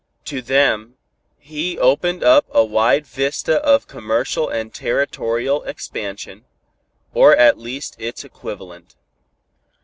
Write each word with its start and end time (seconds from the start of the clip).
To 0.25 0.41
them, 0.41 0.95
he 1.37 1.77
opened 1.77 2.23
up 2.23 2.47
a 2.51 2.65
wide 2.65 3.05
vista 3.05 3.57
of 3.63 3.85
commercial 3.87 4.49
and 4.49 4.73
territorial 4.73 5.61
expansion, 5.65 6.45
or 7.13 7.35
at 7.35 7.59
least 7.59 7.97
its 7.99 8.23
equivalent. 8.25 8.95